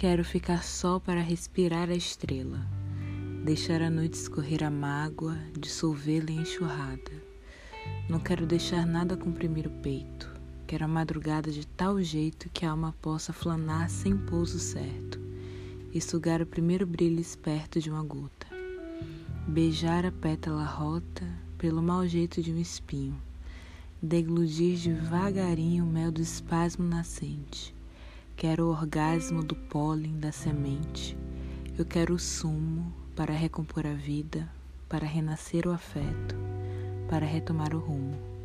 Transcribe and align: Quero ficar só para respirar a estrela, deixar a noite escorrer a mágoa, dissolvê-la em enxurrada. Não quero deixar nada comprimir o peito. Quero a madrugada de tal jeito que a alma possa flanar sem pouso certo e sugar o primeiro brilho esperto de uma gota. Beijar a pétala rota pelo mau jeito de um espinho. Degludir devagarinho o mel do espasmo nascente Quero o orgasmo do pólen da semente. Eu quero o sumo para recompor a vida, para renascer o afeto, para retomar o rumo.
Quero 0.00 0.24
ficar 0.24 0.62
só 0.62 1.00
para 1.00 1.20
respirar 1.20 1.90
a 1.90 1.92
estrela, 1.92 2.64
deixar 3.44 3.82
a 3.82 3.90
noite 3.90 4.14
escorrer 4.14 4.62
a 4.62 4.70
mágoa, 4.70 5.36
dissolvê-la 5.58 6.30
em 6.30 6.42
enxurrada. 6.42 7.10
Não 8.08 8.20
quero 8.20 8.46
deixar 8.46 8.86
nada 8.86 9.16
comprimir 9.16 9.66
o 9.66 9.82
peito. 9.82 10.32
Quero 10.68 10.84
a 10.84 10.88
madrugada 10.88 11.50
de 11.50 11.66
tal 11.66 12.00
jeito 12.00 12.48
que 12.50 12.64
a 12.64 12.70
alma 12.70 12.94
possa 13.02 13.32
flanar 13.32 13.90
sem 13.90 14.16
pouso 14.16 14.60
certo 14.60 15.18
e 15.92 16.00
sugar 16.00 16.40
o 16.40 16.46
primeiro 16.46 16.86
brilho 16.86 17.18
esperto 17.18 17.80
de 17.80 17.90
uma 17.90 18.04
gota. 18.04 18.46
Beijar 19.48 20.06
a 20.06 20.12
pétala 20.12 20.64
rota 20.64 21.26
pelo 21.58 21.82
mau 21.82 22.06
jeito 22.06 22.40
de 22.40 22.52
um 22.52 22.58
espinho. 22.60 23.20
Degludir 24.00 24.78
devagarinho 24.78 25.82
o 25.82 25.88
mel 25.88 26.12
do 26.12 26.22
espasmo 26.22 26.86
nascente 26.86 27.76
Quero 28.38 28.66
o 28.66 28.70
orgasmo 28.70 29.42
do 29.42 29.56
pólen 29.56 30.20
da 30.20 30.30
semente. 30.30 31.18
Eu 31.76 31.84
quero 31.84 32.14
o 32.14 32.18
sumo 32.20 32.94
para 33.16 33.34
recompor 33.34 33.84
a 33.84 33.94
vida, 33.94 34.48
para 34.88 35.04
renascer 35.04 35.66
o 35.66 35.72
afeto, 35.72 36.36
para 37.10 37.26
retomar 37.26 37.74
o 37.74 37.80
rumo. 37.80 38.37